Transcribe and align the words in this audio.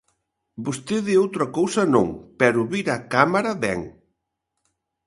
Vostede 0.65 1.19
outra 1.23 1.45
cousa 1.57 1.83
non, 1.93 2.07
pero 2.39 2.67
vir 2.71 2.87
á 2.95 2.97
Cámara 3.13 3.51
vén. 3.63 3.81